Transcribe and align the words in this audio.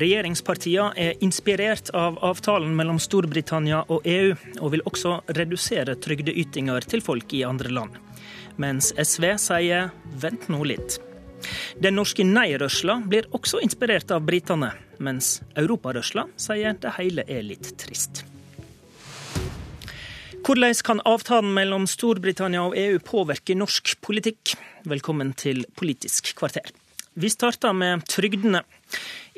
Regjeringspartiene 0.00 0.94
er 0.96 1.18
inspirert 1.20 1.90
av 1.92 2.16
avtalen 2.24 2.72
mellom 2.76 2.96
Storbritannia 3.02 3.82
og 3.92 4.06
EU, 4.08 4.30
og 4.62 4.72
vil 4.72 4.82
også 4.88 5.18
redusere 5.36 5.98
trygdeytinger 6.00 6.86
til 6.88 7.02
folk 7.04 7.34
i 7.36 7.42
andre 7.44 7.68
land. 7.68 7.98
Mens 8.56 8.94
SV 8.96 9.34
sier 9.42 9.90
vent 10.22 10.48
nå 10.48 10.62
litt. 10.64 10.96
Den 11.84 11.98
norske 12.00 12.24
nei-rørsla 12.24 12.96
blir 13.12 13.28
også 13.36 13.60
inspirert 13.60 14.12
av 14.16 14.24
britene, 14.24 14.72
mens 15.04 15.38
europarørsla 15.60 16.30
sier 16.40 16.80
det 16.80 16.96
hele 16.96 17.28
er 17.28 17.44
litt 17.44 17.74
trist. 17.80 18.24
Hvordan 20.40 20.80
kan 20.82 21.04
avtalen 21.04 21.52
mellom 21.52 21.84
Storbritannia 21.86 22.64
og 22.70 22.76
EU 22.80 22.96
påvirke 23.04 23.52
norsk 23.52 23.98
politikk? 24.00 24.56
Velkommen 24.88 25.36
til 25.36 25.66
Politisk 25.76 26.32
kvarter. 26.40 26.72
Vi 27.20 27.28
starter 27.28 27.74
med 27.74 28.06
trygdene. 28.08 28.62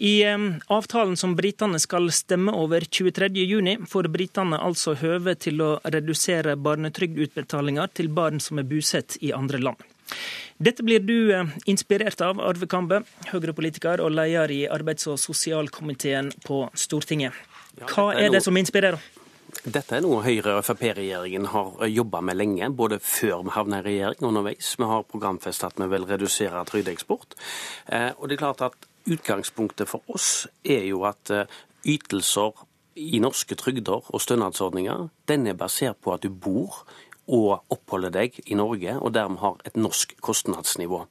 I 0.03 0.25
avtalen 0.67 1.15
som 1.17 1.37
britene 1.39 1.79
skal 1.79 2.09
stemme 2.11 2.51
over 2.59 2.83
23.6, 2.83 3.85
får 3.87 4.09
britene 4.11 4.59
altså 4.59 4.97
høve 4.99 5.37
til 5.39 5.63
å 5.63 5.77
redusere 5.85 6.57
barnetrygdutbetalinger 6.59 7.93
til 7.95 8.11
barn 8.11 8.43
som 8.43 8.59
er 8.59 8.67
bosatt 8.67 9.21
i 9.23 9.31
andre 9.37 9.63
land. 9.63 9.87
Dette 10.59 10.83
blir 10.83 11.07
du 11.07 11.31
inspirert 11.71 12.19
av, 12.27 12.43
Arve 12.43 12.67
Kambe, 12.67 13.05
Høyre-politiker 13.31 14.03
og 14.03 14.11
leder 14.19 14.51
i 14.51 14.61
arbeids- 14.67 15.07
og 15.07 15.23
sosialkomiteen 15.23 16.35
på 16.43 16.65
Stortinget. 16.75 17.39
Hva 17.95 18.11
er 18.19 18.35
det 18.35 18.43
som 18.43 18.59
inspirerer? 18.59 18.99
Dette 19.63 20.01
er 20.01 20.03
noe 20.03 20.25
Høyre- 20.27 20.59
og 20.59 20.67
Frp-regjeringen 20.67 21.47
har 21.55 21.87
jobba 21.87 22.27
med 22.27 22.43
lenge, 22.43 22.75
både 22.75 22.99
før 22.99 23.47
vi 23.47 23.55
havna 23.55 23.79
i 23.79 23.87
regjering 23.87 24.25
og 24.25 24.33
underveis. 24.35 24.75
Vi 24.75 24.95
har 24.97 25.07
programfestet 25.07 25.71
at 25.71 25.79
vi 25.79 25.93
vil 25.95 26.11
redusere 26.11 26.67
trygdeeksport. 26.67 27.37
Og 28.19 28.27
det 28.27 28.35
er 28.35 28.49
klart 28.49 28.67
at 28.67 28.89
Utgangspunktet 29.11 29.89
for 29.91 30.03
oss 30.13 30.47
er 30.65 30.85
jo 30.87 31.03
at 31.09 31.33
ytelser 31.89 32.67
i 32.97 33.19
norske 33.23 33.57
trygder 33.59 34.05
og 34.13 34.21
stønadsordninger 34.21 35.09
den 35.29 35.47
er 35.47 35.59
basert 35.59 35.99
på 36.05 36.13
at 36.15 36.23
du 36.23 36.31
bor 36.31 36.85
og 37.31 37.63
oppholder 37.73 38.13
deg 38.15 38.39
i 38.47 38.59
Norge, 38.59 38.99
og 38.99 39.15
dermed 39.15 39.43
har 39.43 39.61
et 39.69 39.79
norsk 39.79 40.17
kostnadsnivå. 40.25 41.05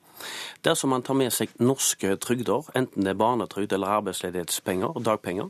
Dersom 0.62 0.92
man 0.94 1.02
tar 1.02 1.18
med 1.18 1.34
seg 1.34 1.54
norske 1.64 2.14
trygder, 2.22 2.68
enten 2.78 3.06
det 3.06 3.14
er 3.14 3.18
barnetrygd 3.18 3.74
eller 3.74 3.96
arbeidsledighetspenger, 3.98 5.00
dagpenger, 5.02 5.50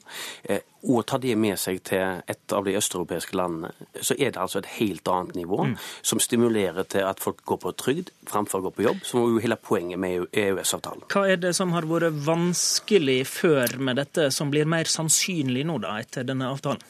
og 0.81 1.03
tar 1.09 1.21
det 1.21 1.33
med 1.37 1.59
seg 1.61 1.81
til 1.85 2.21
et 2.31 2.55
av 2.55 2.65
de 2.65 2.77
østeuropeiske 2.79 3.35
landene, 3.37 3.73
så 3.99 4.15
er 4.15 4.31
det 4.31 4.41
altså 4.41 4.61
et 4.61 4.71
helt 4.77 5.11
annet 5.11 5.35
nivå 5.37 5.59
mm. 5.73 5.75
som 6.13 6.23
stimulerer 6.23 6.87
til 6.89 7.05
at 7.05 7.19
folk 7.21 7.43
går 7.45 7.61
på 7.65 7.75
trygd 7.83 8.13
framfor 8.29 8.61
å 8.61 8.69
gå 8.69 8.73
på 8.77 8.87
jobb, 8.87 9.03
som 9.05 9.21
er 9.21 9.35
jo 9.35 9.43
hele 9.43 9.59
poenget 9.59 10.01
med 10.01 10.29
EØS-avtalen. 10.31 11.05
Hva 11.11 11.27
er 11.33 11.41
det 11.41 11.53
som 11.57 11.75
har 11.75 11.89
vært 11.89 12.23
vanskelig 12.25 13.19
før 13.29 13.77
med 13.83 13.99
dette, 13.99 14.31
som 14.33 14.53
blir 14.53 14.69
mer 14.69 14.89
sannsynlig 14.89 15.67
nå 15.67 15.81
da, 15.83 15.99
etter 16.01 16.25
denne 16.27 16.49
avtalen? 16.53 16.81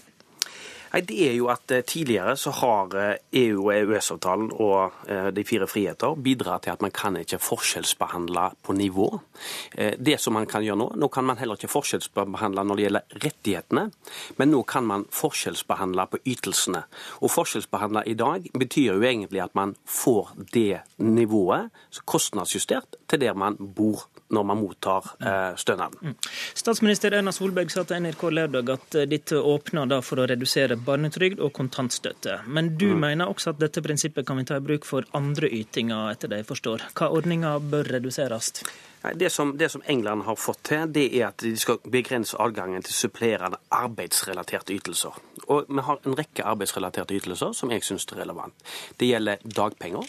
Nei, 0.92 1.02
Det 1.08 1.18
er 1.30 1.36
jo 1.38 1.48
at 1.48 1.72
Tidligere 1.88 2.36
så 2.38 2.52
har 2.52 3.18
EU- 3.34 3.68
og 3.68 3.74
EØS-avtalen 3.74 4.52
og 4.60 4.92
de 5.36 5.44
fire 5.48 5.68
friheter 5.68 6.16
bidratt 6.16 6.64
til 6.64 6.74
at 6.74 6.82
man 6.82 6.92
kan 6.92 7.16
ikke 7.18 7.40
forskjellsbehandle 7.40 8.50
på 8.64 8.74
nivå. 8.74 9.08
Det 9.78 10.20
som 10.20 10.34
man 10.34 10.46
kan 10.46 10.64
gjøre 10.64 10.78
Nå 10.82 10.90
nå 10.96 11.08
kan 11.08 11.24
man 11.24 11.38
heller 11.38 11.56
ikke 11.56 11.72
forskjellsbehandle 11.72 12.64
når 12.64 12.76
det 12.76 12.86
gjelder 12.86 13.18
rettighetene, 13.24 13.86
men 14.38 14.52
nå 14.52 14.62
kan 14.68 14.86
man 14.88 15.06
forskjellsbehandle 15.12 16.08
på 16.12 16.22
ytelsene. 16.26 16.84
Og 17.22 17.32
Forskjellsbehandle 17.32 18.04
i 18.06 18.14
dag 18.14 18.48
betyr 18.54 18.94
jo 18.94 19.02
egentlig 19.02 19.42
at 19.44 19.56
man 19.56 19.76
får 19.86 20.34
det 20.54 20.82
nivået 20.98 21.72
kostnadsjustert 22.06 23.00
til 23.10 23.22
der 23.22 23.34
man 23.34 23.58
bor 23.60 24.08
når 24.32 24.48
man 24.48 24.62
mottar 24.62 25.12
eh, 25.20 25.56
stønaden. 25.60 26.16
Statsminister 26.58 27.14
Erna 27.18 27.34
Solberg 27.36 27.72
sa 27.74 27.86
til 27.88 28.04
NRK 28.06 28.28
lørdag 28.32 28.74
at 28.76 29.00
dette 29.12 29.40
åpner 29.40 29.92
for 30.06 30.22
å 30.22 30.28
redusere 30.30 30.78
barnetrygd 30.80 31.42
og 31.44 31.54
kontantstøtte. 31.58 32.42
Men 32.48 32.74
du 32.78 32.92
mm. 32.94 33.02
mener 33.06 33.32
også 33.32 33.54
at 33.54 33.62
dette 33.62 33.84
prinsippet 33.84 34.28
kan 34.28 34.40
vi 34.40 34.48
ta 34.48 34.60
i 34.60 34.64
bruk 34.64 34.88
for 34.88 35.08
andre 35.18 35.50
ytinger, 35.52 36.14
etter 36.14 36.32
det 36.32 36.44
jeg 36.44 36.50
forstår. 36.54 36.88
Hva 36.98 37.12
ordninger 37.12 37.60
bør 37.72 37.92
reduseres? 37.98 38.54
Det 39.16 39.30
som, 39.30 39.58
det 39.58 39.70
som, 39.70 39.82
England 39.86 40.24
har 40.24 40.36
fått 40.36 40.64
til, 40.70 40.86
det 40.94 41.08
er 41.18 41.32
at 41.32 41.42
de 41.42 41.56
skal 41.58 41.80
begrense 41.90 42.38
adgangen 42.38 42.84
til 42.86 42.94
supplerende 42.94 43.58
arbeidsrelaterte 43.74 44.76
ytelser. 44.78 45.18
Og 45.52 45.70
Vi 45.70 45.86
har 45.86 46.02
en 46.06 46.18
rekke 46.18 46.46
arbeidsrelaterte 46.48 47.18
ytelser 47.18 47.56
som 47.58 47.72
jeg 47.74 47.84
syns 47.86 48.08
er 48.12 48.22
relevant. 48.24 48.56
Det 48.98 49.10
gjelder 49.12 49.42
dagpenger. 49.44 50.08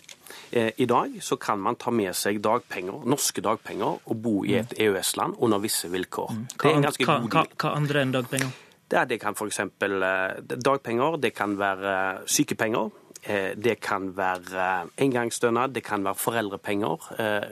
I 0.52 0.86
dag 0.88 1.16
så 1.24 1.36
kan 1.36 1.60
man 1.60 1.76
ta 1.80 1.90
med 1.90 2.14
seg 2.16 2.40
dagpenger, 2.44 3.04
norske 3.08 3.42
dagpenger 3.44 4.02
og 4.04 4.20
bo 4.22 4.42
i 4.44 4.56
et 4.60 4.74
EØS-land 4.78 5.38
under 5.42 5.62
visse 5.62 5.90
vilkår. 5.92 6.34
Hva, 6.60 6.76
hva, 6.78 7.18
hva, 7.26 7.46
hva 7.56 7.72
andre 7.76 8.04
enn 8.04 8.14
dagpenger? 8.14 8.52
Det, 8.92 9.04
det 9.08 9.18
kan 9.22 9.32
f.eks. 9.32 9.60
dagpenger, 9.80 11.16
det 11.16 11.32
kan 11.34 11.56
være 11.58 11.94
sykepenger. 12.28 12.90
Det 13.22 13.76
kan 13.78 14.08
være 14.16 14.88
engangsstønad, 14.98 15.74
det 15.76 15.84
kan 15.86 16.02
være 16.04 16.18
foreldrepenger. 16.18 17.04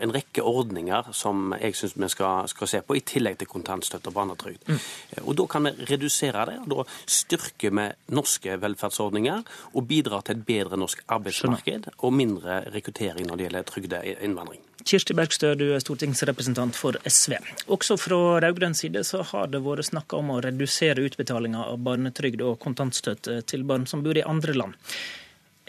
En 0.03 0.14
rekke 0.14 0.42
ordninger 0.42 1.12
som 1.14 1.54
jeg 1.60 1.76
syns 1.78 1.94
vi 1.94 2.08
skal, 2.10 2.48
skal, 2.50 2.70
se 2.72 2.81
på, 2.82 2.97
i 2.98 3.04
tillegg 3.06 3.38
til 3.38 3.50
kontantstøtte 3.50 4.10
og 4.10 4.16
barnetrygd. 4.16 4.66
Mm. 4.66 4.80
Og 5.22 5.36
Da 5.38 5.47
kan 5.47 5.69
vi 5.69 5.86
redusere 5.92 6.47
det. 6.50 6.56
og 6.66 6.72
Da 6.72 6.84
styrker 7.06 7.70
vi 7.70 7.86
norske 8.16 8.56
velferdsordninger 8.60 9.42
og 9.75 9.86
bidrar 9.86 10.26
til 10.26 10.41
et 10.41 10.47
bedre 10.47 10.76
norsk 10.76 11.04
arbeidsmarked 11.06 11.86
og 11.98 12.12
mindre 12.12 12.64
rekruttering 12.75 13.26
når 13.26 13.36
det 13.36 13.47
gjelder 13.47 13.70
trygdeinnvandring. 13.70 14.66
Kirsti 14.84 15.14
Bergstø, 15.14 15.54
du 15.54 15.66
er 15.75 15.82
stortingsrepresentant 15.82 16.76
for 16.76 16.97
SV. 17.04 17.36
Også 17.69 17.98
fra 18.00 18.41
rød-grønn 18.41 18.75
side 18.76 19.03
så 19.04 19.22
har 19.32 19.50
det 19.53 19.60
vært 19.64 19.91
snakka 19.91 20.20
om 20.20 20.32
å 20.32 20.41
redusere 20.44 21.04
utbetalinga 21.04 21.66
av 21.69 21.82
barnetrygd 21.84 22.41
og 22.47 22.59
kontantstøtte 22.62 23.42
til 23.50 23.66
barn 23.69 23.84
som 23.91 24.04
bor 24.04 24.16
i 24.16 24.25
andre 24.25 24.56
land. 24.56 24.78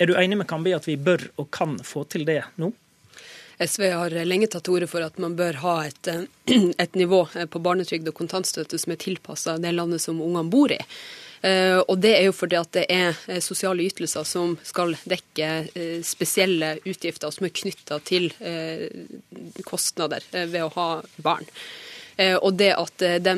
Er 0.01 0.09
du 0.09 0.15
enig 0.17 0.37
med 0.39 0.47
Kambi 0.49 0.71
at 0.73 0.87
vi 0.89 0.95
bør 0.97 1.27
og 1.37 1.51
kan 1.53 1.75
få 1.85 2.01
til 2.09 2.23
det 2.25 2.39
nå? 2.57 2.71
SV 3.61 3.83
har 3.93 4.15
lenge 4.25 4.47
tatt 4.49 4.63
til 4.65 4.79
orde 4.79 4.87
for 4.89 5.05
at 5.05 5.19
man 5.21 5.35
bør 5.37 5.59
ha 5.61 5.73
et, 5.85 6.09
et 6.81 6.97
nivå 6.97 7.19
på 7.29 7.61
barnetrygd 7.61 8.09
og 8.09 8.15
kontantstøtte 8.17 8.79
som 8.81 8.95
er 8.95 9.01
tilpassa 9.03 9.59
det 9.61 9.75
landet 9.75 10.01
som 10.01 10.17
ungene 10.17 10.49
bor 10.49 10.73
i. 10.73 10.79
Og 11.85 11.93
Det 12.01 12.15
er 12.15 12.25
jo 12.27 12.33
fordi 12.37 12.57
at 12.57 12.73
det 12.73 12.87
er 12.89 13.39
sosiale 13.41 13.85
ytelser 13.85 14.25
som 14.29 14.55
skal 14.65 14.95
dekke 15.09 15.51
spesielle 16.05 16.75
utgifter 16.85 17.33
som 17.33 17.45
er 17.45 17.53
knytta 17.61 17.97
til 18.05 18.29
kostnader 19.65 20.25
ved 20.33 20.61
å 20.65 20.73
ha 20.79 20.89
barn. 21.21 21.45
Og 22.41 22.53
det 22.59 22.71
at 22.75 23.03
de 23.23 23.33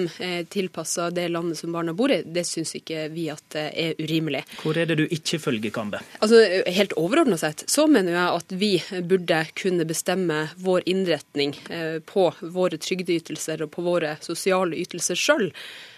tilpasser 0.51 1.13
det 1.15 1.27
landet 1.31 1.59
som 1.59 1.71
barna 1.75 1.93
bor 1.95 2.11
i, 2.11 2.21
det 2.25 2.43
syns 2.47 2.73
ikke 2.79 3.05
vi 3.13 3.27
at 3.31 3.55
er 3.59 3.93
urimelig. 4.01 4.43
Hvor 4.63 4.77
er 4.79 4.89
det 4.89 4.97
du 4.99 5.05
ikke 5.05 5.39
følger 5.39 5.73
Kambe? 5.73 6.01
Altså, 6.19 6.41
Helt 6.73 6.95
overordna 6.99 7.37
sett 7.39 7.63
så 7.69 7.85
mener 7.87 8.15
jeg 8.15 8.41
at 8.41 8.57
vi 8.59 8.71
burde 9.07 9.43
kunne 9.59 9.87
bestemme 9.87 10.47
vår 10.57 10.83
innretning 10.89 11.55
på 12.09 12.27
våre 12.41 12.81
trygdeytelser 12.81 13.65
og 13.65 13.71
på 13.75 13.85
våre 13.85 14.17
sosiale 14.25 14.79
ytelser 14.81 15.19
sjøl. 15.19 15.49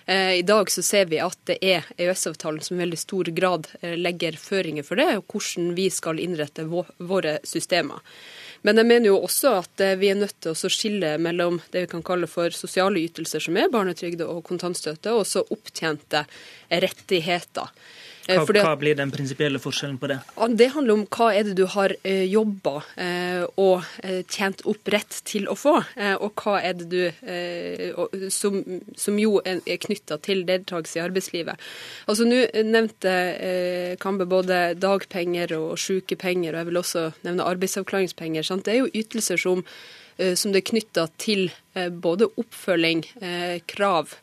I 0.05 0.41
dag 0.45 0.69
så 0.71 0.83
ser 0.85 1.07
vi 1.09 1.17
at 1.23 1.37
det 1.49 1.57
er 1.65 1.85
EØS-avtalen 1.97 2.61
som 2.61 2.77
i 2.77 2.83
veldig 2.83 2.99
stor 3.01 3.31
grad 3.33 3.71
legger 3.81 4.37
føringer 4.37 4.85
for 4.85 5.01
det, 5.01 5.07
og 5.17 5.25
hvordan 5.33 5.71
vi 5.77 5.87
skal 5.89 6.21
innrette 6.21 6.67
våre 6.69 7.39
systemer. 7.47 8.03
Men 8.65 8.81
jeg 8.81 8.89
mener 8.89 9.11
jo 9.11 9.19
også 9.27 9.51
at 9.59 9.81
vi 10.01 10.09
er 10.09 10.17
nødt 10.17 10.39
til 10.41 10.55
å 10.55 10.71
skille 10.73 11.11
mellom 11.21 11.59
det 11.69 11.83
vi 11.83 11.91
kan 11.91 12.05
kalle 12.05 12.25
for 12.29 12.49
sosiale 12.55 13.03
ytelser, 13.05 13.43
som 13.45 13.59
er 13.61 13.69
barnetrygd 13.69 14.23
og 14.25 14.41
kontantstøtte, 14.47 15.13
og 15.13 15.27
så 15.29 15.43
opptjente 15.53 16.23
rettigheter. 16.73 17.69
Hva, 18.25 18.41
hva, 18.41 18.73
blir 18.79 18.95
den 18.97 19.11
prinsipielle 19.13 19.59
forskjellen 19.61 19.97
på 20.01 20.07
det? 20.09 20.17
Det 20.57 20.71
handler 20.73 20.95
om 20.95 21.03
hva 21.13 21.27
er 21.35 21.45
det 21.45 21.53
du 21.59 21.65
har 21.69 21.93
jobba 22.25 22.73
og 23.61 23.83
tjent 24.31 24.63
opp 24.65 24.89
rett 24.89 25.19
til 25.29 25.45
å 25.51 25.53
få, 25.57 25.75
og 26.17 26.41
hva 26.41 26.55
er 26.65 26.79
det 26.79 26.87
du 26.89 27.03
Som, 28.33 28.57
som 28.97 29.19
jo 29.19 29.37
er 29.45 29.77
knytta 29.81 30.17
til 30.25 30.41
deltakelse 30.47 30.97
i 30.97 31.03
arbeidslivet. 31.03 31.67
Altså 32.09 32.25
Nå 32.25 32.39
nevnte 32.65 33.13
Kambe 34.01 34.25
både 34.29 34.73
dagpenger 34.79 35.53
og 35.57 35.77
sykepenger, 35.81 36.55
og 36.55 36.61
jeg 36.63 36.69
vil 36.71 36.81
også 36.81 37.05
nevne 37.27 37.45
arbeidsavklaringspenger. 37.45 38.47
Sant? 38.47 38.65
Det 38.65 38.73
er 38.73 38.81
jo 38.81 38.91
ytelser 39.03 39.39
som, 39.41 39.61
som 40.17 40.55
det 40.55 40.63
er 40.63 40.69
knytta 40.71 41.07
til 41.21 41.47
både 42.01 42.31
oppfølging, 42.41 43.05
krav, 43.69 44.17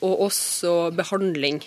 og 0.00 0.22
også 0.26 0.72
behandling 0.96 1.60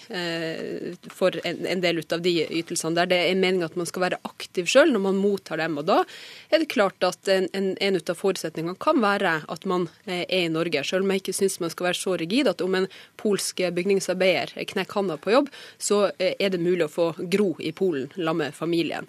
for 1.13 1.35
en 1.47 1.81
del 1.83 2.01
av 2.13 2.23
de 2.23 2.33
ytelsene 2.45 2.97
der 2.97 3.09
det 3.11 3.19
er 3.29 3.39
meninga 3.39 3.69
at 3.69 3.77
man 3.79 3.89
skal 3.89 4.05
være 4.05 4.19
aktiv 4.27 4.69
sjøl 4.69 4.93
når 4.93 5.03
man 5.07 5.19
mottar 5.21 5.61
dem. 5.61 5.77
og 5.79 5.87
Da 5.89 5.99
er 6.51 6.61
det 6.61 6.69
klart 6.73 7.03
at 7.05 7.31
en, 7.31 7.49
en, 7.53 7.97
av 7.97 8.15
forutsetningene 8.17 8.77
kan 8.81 9.01
være 9.03 9.41
at 9.47 9.67
man 9.69 9.87
er 10.05 10.25
i 10.29 10.47
Norge. 10.51 10.83
Selv 10.87 11.05
om 11.05 11.11
jeg 11.13 11.23
ikke 11.23 11.37
syns 11.37 11.59
man 11.63 11.73
skal 11.73 11.89
være 11.89 12.01
så 12.01 12.15
rigid 12.19 12.51
at 12.51 12.63
om 12.65 12.77
en 12.77 12.89
polsk 13.17 13.61
bygningsarbeider 13.73 14.55
knekker 14.73 15.01
handa 15.01 15.17
på 15.21 15.33
jobb, 15.33 15.51
så 15.77 16.07
er 16.17 16.49
det 16.53 16.63
mulig 16.63 16.87
å 16.87 16.93
få 16.93 17.11
gro 17.29 17.53
i 17.59 17.73
Polen 17.75 18.09
sammen 18.15 18.37
med 18.37 18.55
familien. 18.55 19.07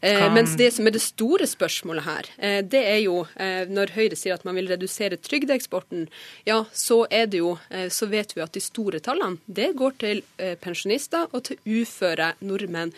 Eh, 0.00 0.34
mens 0.34 0.56
det 0.56 0.70
som 0.72 0.86
er 0.88 0.94
det 0.96 1.02
store 1.04 1.46
spørsmålet 1.48 2.06
her, 2.06 2.28
eh, 2.38 2.60
det 2.64 2.80
er 2.88 3.00
jo 3.02 3.18
eh, 3.36 3.68
når 3.68 3.92
Høyre 3.92 4.16
sier 4.16 4.38
at 4.38 4.46
man 4.48 4.56
vil 4.56 4.70
redusere 4.70 5.18
trygdeeksporten, 5.20 6.06
ja, 6.48 6.62
så 6.72 7.02
er 7.10 7.26
det 7.26 7.42
jo 7.42 7.56
Så 7.90 8.06
vet 8.10 8.32
vi 8.36 8.42
at 8.42 8.52
de 8.52 8.60
store 8.60 9.00
tallene, 9.00 9.38
det 9.46 9.72
går 9.76 9.92
til 10.00 10.20
pensjonister 10.62 11.28
og 11.32 11.42
til 11.48 11.58
uføre 11.66 12.32
nordmenn 12.40 12.92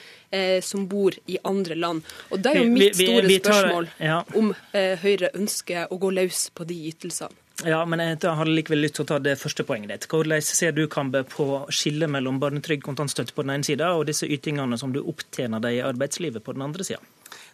som 0.63 0.87
bor 0.89 1.15
i 1.27 1.39
andre 1.45 1.75
land. 1.75 2.03
Og 2.31 2.43
det 2.43 2.53
er 2.53 2.61
jo 2.63 2.71
mitt 2.73 2.97
store 2.97 3.37
spørsmål 3.39 3.89
om 4.39 4.53
Høyre 4.73 5.33
ønsker 5.35 5.93
å 5.93 5.99
gå 6.01 6.11
løs 6.15 6.49
på 6.55 6.67
de 6.69 6.79
ytelsene. 6.93 7.42
Ja, 7.63 7.85
men 7.87 8.01
jeg 8.03 8.19
har 8.27 8.49
likevel 8.49 8.81
lyst 8.83 8.97
til 8.99 9.05
å 9.05 9.11
ta 9.13 9.19
det 9.23 9.37
første 9.39 9.63
poenget 9.67 9.93
ditt. 9.93 10.07
Hvordan 10.11 10.43
ser 10.43 10.75
du 10.75 10.87
Kambe, 10.91 11.23
på 11.23 11.47
skillet 11.71 12.11
mellom 12.11 12.41
barnetrygd, 12.43 12.83
kontantstøtte 12.83 13.37
på 13.37 13.45
den 13.45 13.55
ene 13.55 13.67
sida, 13.67 13.93
og 13.95 14.09
disse 14.09 14.27
ytingene 14.27 14.79
som 14.81 14.95
du 14.95 14.99
opptjener 15.03 15.63
deg 15.63 15.79
i 15.79 15.85
arbeidslivet 15.87 16.43
på 16.43 16.57
den 16.57 16.65
andre 16.67 16.87
sida? 16.87 17.03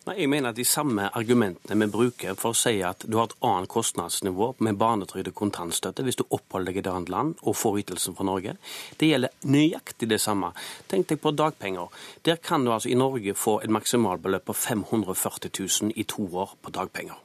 Jeg 0.09 0.31
mener 0.33 0.55
at 0.55 0.57
de 0.57 0.65
samme 0.65 1.11
argumentene 1.19 1.77
vi 1.85 1.91
bruker 1.93 2.37
for 2.39 2.55
å 2.55 2.57
si 2.57 2.79
at 2.87 3.05
du 3.05 3.19
har 3.19 3.29
et 3.29 3.35
annet 3.45 3.69
kostnadsnivå 3.69 4.55
med 4.65 4.79
barnetrygd 4.81 5.29
og 5.29 5.37
kontantstøtte 5.37 6.07
hvis 6.07 6.17
du 6.17 6.25
oppholder 6.25 6.71
deg 6.71 6.79
i 6.79 6.83
et 6.87 6.89
annet 6.89 7.13
land 7.13 7.43
og 7.43 7.59
får 7.61 7.83
ytelsen 7.83 8.17
fra 8.17 8.25
Norge, 8.25 8.55
det 8.97 9.11
gjelder 9.11 9.51
nøyaktig 9.53 10.09
det 10.09 10.21
samme. 10.25 10.55
Tenk 10.89 11.11
deg 11.13 11.21
på 11.21 11.35
dagpenger. 11.37 11.93
Der 12.25 12.41
kan 12.41 12.65
du 12.65 12.73
altså 12.73 12.89
i 12.89 12.97
Norge 12.97 13.37
få 13.37 13.59
et 13.61 13.75
maksimalbeløp 13.75 14.49
på 14.49 14.57
540 14.57 15.53
000 15.53 15.93
i 16.01 16.09
to 16.09 16.25
år 16.33 16.57
på 16.63 16.73
dagpenger. 16.73 17.21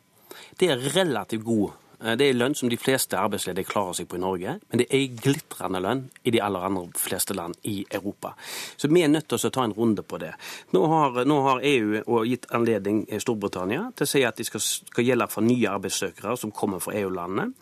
Det 0.59 0.73
er 0.73 0.83
relativt 0.97 1.47
god 1.47 1.79
det 2.03 2.27
er 2.27 2.35
lønn 2.35 2.55
som 2.55 2.69
de 2.71 2.77
fleste 2.79 3.17
arbeidsledige 3.19 3.69
klarer 3.69 3.95
seg 3.97 4.09
på 4.11 4.17
i 4.17 4.23
Norge, 4.23 4.57
men 4.69 4.81
det 4.81 4.87
er 4.91 5.13
glitrende 5.23 5.79
lønn 5.83 6.03
i 6.23 6.33
de 6.35 6.41
aller 6.43 6.65
andre 6.67 6.85
fleste 6.99 7.35
land 7.37 7.55
i 7.69 7.85
Europa. 7.89 8.33
Så 8.77 8.89
vi 8.91 9.03
er 9.03 9.11
nødt 9.11 9.29
til 9.31 9.39
å 9.39 9.53
ta 9.53 9.63
en 9.63 9.75
runde 9.77 10.03
på 10.03 10.19
det. 10.21 10.33
Nå 10.75 10.83
har, 10.91 11.23
nå 11.29 11.39
har 11.47 11.63
EU 11.63 12.23
gitt 12.27 12.49
anledning 12.51 13.03
Storbritannia 13.23 13.89
til 13.95 14.07
å 14.07 14.11
si 14.11 14.23
at 14.27 14.39
de 14.39 14.47
skal, 14.47 14.63
skal 14.63 15.07
gjelde 15.07 15.29
for 15.31 15.47
nye 15.47 15.71
arbeidssøkere 15.71 16.35
som 16.39 16.51
kommer 16.55 16.83
fra 16.83 16.95
EU-landene. 16.99 17.53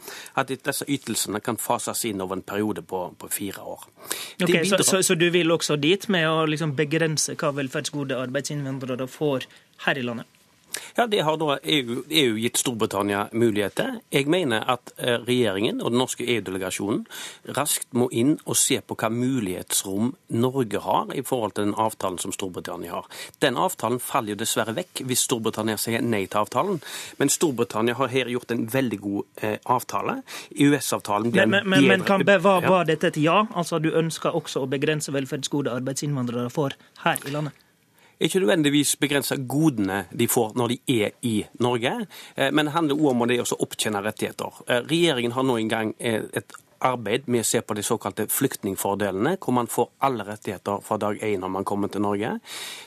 At 0.42 0.52
disse 0.52 0.88
ytelsene 0.90 1.42
kan 1.44 1.60
fases 1.62 2.06
inn 2.10 2.22
over 2.24 2.40
en 2.40 2.46
periode 2.46 2.84
på, 2.88 3.04
på 3.18 3.32
fire 3.32 3.66
år. 3.76 3.88
Okay, 4.42 4.66
så, 4.66 4.82
så, 4.84 5.02
så, 5.06 5.16
du 5.16 5.30
vil 5.34 5.52
også 5.54 5.78
dit 5.82 6.08
med 6.10 6.28
å 6.30 6.46
liksom 6.50 6.76
begrense 6.78 7.38
hva 7.38 7.54
velferdsgode 7.56 8.18
arbeidsinnvandrere 8.18 9.08
får 9.12 9.50
her 9.86 10.02
i 10.02 10.06
landet? 10.06 10.41
Ja, 10.96 11.08
Det 11.08 11.22
har 11.22 11.38
da 11.38 11.58
EU, 11.64 12.04
EU, 12.10 12.38
gitt 12.38 12.58
Storbritannia 12.58 13.28
mulighet 13.32 13.76
til. 13.76 14.00
Jeg 14.12 14.28
mener 14.32 14.66
at 14.72 14.94
eh, 14.98 15.20
regjeringen 15.24 15.82
og 15.82 15.92
den 15.92 16.02
norske 16.02 16.26
EU-delegasjonen 16.26 17.06
raskt 17.58 17.88
må 17.96 18.10
inn 18.12 18.38
og 18.46 18.58
se 18.60 18.82
på 18.82 18.98
hva 19.00 19.10
mulighetsrom 19.14 20.14
Norge 20.36 20.82
har 20.84 21.14
i 21.16 21.24
forhold 21.26 21.56
til 21.56 21.70
den 21.70 21.78
avtalen 21.80 22.20
som 22.22 22.36
Storbritannia 22.36 22.92
har. 22.98 23.08
Den 23.44 23.60
avtalen 23.60 24.02
faller 24.04 24.36
jo 24.36 24.42
dessverre 24.42 24.76
vekk 24.78 25.04
hvis 25.08 25.26
Storbritannia 25.28 25.80
sier 25.82 26.04
nei 26.04 26.26
til 26.28 26.44
avtalen. 26.44 26.82
Men 27.20 27.32
Storbritannia 27.32 27.96
har 28.00 28.12
her 28.12 28.32
gjort 28.32 28.52
en 28.52 28.68
veldig 28.72 29.02
god 29.02 29.44
eh, 29.46 29.58
avtale. 29.66 30.22
EØS-avtalen 30.52 31.32
blir 31.32 31.48
men, 31.48 31.68
men, 31.68 31.88
men, 31.88 32.06
men 32.06 32.26
var, 32.28 32.44
var, 32.44 32.70
var 32.70 32.88
dette 32.90 33.12
et 33.12 33.22
ja? 33.22 33.46
Altså 33.56 33.80
du 33.80 33.92
ønsker 33.96 34.36
også 34.36 34.66
å 34.66 34.72
begrense 34.72 35.14
velferdsgode 35.14 35.74
arbeidsinnvandrere 35.74 36.50
for 36.54 36.76
her 37.06 37.22
i 37.28 37.36
landet? 37.36 37.58
Ikke 38.22 38.42
nødvendigvis 38.44 38.96
begrensa 39.02 39.36
godene 39.36 40.06
de 40.20 40.28
får 40.30 40.54
når 40.56 40.74
de 40.74 41.04
er 41.04 41.16
i 41.28 41.36
Norge, 41.60 41.94
eh, 42.36 42.52
men 42.52 42.68
det 42.68 42.76
handler 42.76 42.96
også 42.96 43.12
om 43.12 43.26
å 43.26 43.30
opptjene 43.66 44.04
rettigheter. 44.06 44.62
Eh, 44.68 44.84
regjeringen 44.90 45.36
har 45.36 45.48
nå 45.48 45.58
engang 45.58 45.94
eh, 46.00 46.28
et 46.34 46.54
arbeid 46.86 47.28
med 47.32 47.44
å 47.44 47.48
se 47.48 47.62
på 47.62 47.76
de 47.78 47.84
såkalte 47.86 48.26
flyktningfordelene, 48.32 49.36
hvor 49.42 49.56
man 49.56 49.70
får 49.72 49.90
alle 50.06 50.26
rettigheter 50.28 50.82
fra 50.86 50.98
dag 51.02 51.20
én 51.24 51.42
når 51.44 51.54
man 51.56 51.68
kommer 51.68 51.92
til 51.92 52.04
Norge. 52.04 52.34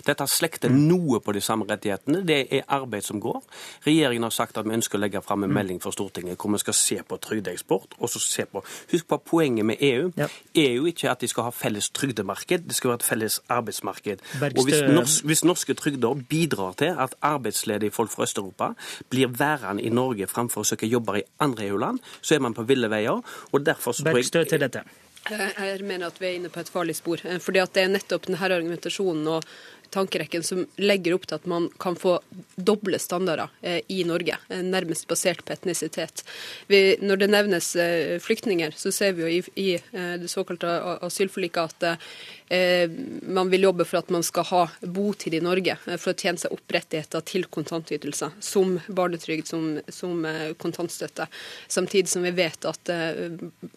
Dette 0.06 0.26
slekter 0.30 0.72
noe 0.72 1.20
på 1.24 1.34
de 1.34 1.42
samme 1.44 1.66
rettighetene. 1.68 2.22
Det 2.26 2.40
er 2.54 2.66
arbeid 2.74 3.06
som 3.06 3.20
går. 3.22 3.40
Regjeringen 3.86 4.26
har 4.26 4.34
sagt 4.34 4.58
at 4.58 4.66
vi 4.66 4.74
ønsker 4.76 4.98
å 4.98 5.02
legge 5.02 5.22
fram 5.24 5.44
en 5.44 5.52
mm. 5.52 5.58
melding 5.58 5.82
for 5.82 5.94
Stortinget 5.94 6.38
hvor 6.40 6.52
vi 6.54 6.62
skal 6.62 6.76
se 6.78 6.98
på 7.06 7.18
trygdeeksport. 7.28 7.98
og 7.98 8.10
så 8.10 8.22
se 8.22 8.46
på, 8.50 8.62
Husk 8.90 9.08
på 9.08 9.18
poenget 9.18 9.66
med 9.66 9.82
EU. 9.82 10.10
Ja. 10.18 10.28
EU 10.54 10.86
ikke 10.90 11.10
at 11.10 11.20
de 11.20 11.28
skal 11.30 11.48
ha 11.48 11.54
felles 11.54 11.90
trygdemarked, 11.94 12.66
det 12.68 12.76
skal 12.76 12.92
være 12.92 13.02
et 13.02 13.08
felles 13.08 13.40
arbeidsmarked. 13.48 14.24
Bergstø... 14.40 14.60
Og 14.60 14.68
hvis, 14.68 14.82
norsk, 14.90 15.24
hvis 15.24 15.44
norske 15.44 15.74
trygder 15.78 16.22
bidrar 16.28 16.76
til 16.78 16.94
at 16.98 17.14
arbeidsledige 17.22 17.94
folk 17.94 18.12
fra 18.12 18.26
Øst-Europa 18.26 18.72
blir 19.10 19.32
værende 19.38 19.82
i 19.82 19.92
Norge 19.94 20.26
framfor 20.30 20.64
å 20.64 20.68
søke 20.68 20.88
jobber 20.88 21.20
i 21.20 21.24
andre 21.44 21.68
EU-land, 21.68 22.00
så 22.20 22.36
er 22.36 22.44
man 22.44 22.54
på 22.54 22.66
ville 22.68 22.90
veier. 22.90 23.22
og 23.52 23.66
derfor 23.66 23.83
Bergstø 24.04 24.44
til 24.48 24.62
dette. 24.64 24.84
Jeg 25.30 25.80
mener 25.80 26.10
at 26.10 26.18
vi 26.20 26.28
er 26.28 26.34
inne 26.38 26.50
på 26.52 26.60
et 26.60 26.68
farlig 26.68 26.96
spor. 26.98 27.22
Eh, 27.24 27.40
fordi 27.40 27.62
at 27.62 27.72
det 27.76 27.84
er 27.84 27.94
nettopp 27.94 28.26
denne 28.28 28.40
argumentasjonen 28.44 29.30
og 29.38 29.46
tankerekken 29.90 30.44
som 30.46 30.64
legger 30.80 31.16
opp 31.16 31.26
til 31.28 31.38
at 31.38 31.48
man 31.50 31.68
kan 31.82 31.96
få 31.98 32.16
doble 32.56 32.98
standarder 33.02 33.52
eh, 33.62 33.80
i 33.88 34.02
Norge, 34.08 34.38
eh, 34.48 34.62
nærmest 34.64 35.08
basert 35.10 35.44
på 35.44 35.54
etnisitet. 35.54 36.24
Vi, 36.70 36.82
når 37.02 37.22
det 37.22 37.30
nevnes 37.34 37.72
flyktninger, 38.24 38.74
så 38.76 38.92
ser 38.94 39.14
vi 39.16 39.24
jo 39.24 39.28
i, 39.28 39.42
i 39.60 39.68
det 40.20 40.30
såkalte 40.30 40.70
asylforliket 41.04 41.84
at 41.84 42.00
Eh, 42.48 42.90
man 43.22 43.50
vil 43.50 43.62
jobbe 43.62 43.86
for 43.88 44.02
at 44.02 44.10
man 44.12 44.22
skal 44.22 44.44
ha 44.50 44.62
botid 44.80 45.34
i 45.34 45.40
Norge 45.40 45.78
eh, 45.86 45.96
for 45.96 46.12
å 46.12 46.18
tjene 46.18 46.40
seg 46.40 46.52
opp 46.52 46.74
rettigheter 46.76 47.24
til 47.24 47.46
kontantytelser, 47.48 48.34
som 48.44 48.76
barnetrygd, 48.86 49.48
som, 49.48 49.78
som 49.88 50.26
eh, 50.28 50.52
kontantstøtte. 50.60 51.26
Samtidig 51.72 52.12
som 52.12 52.26
vi 52.26 52.34
vet 52.36 52.68
at 52.68 52.90